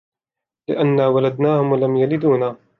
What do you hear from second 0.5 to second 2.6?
لِأَنَّا وَلَدْنَاهُمْ وَلَمْ يَلِدُونَا